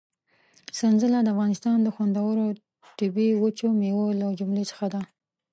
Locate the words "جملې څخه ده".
4.39-5.01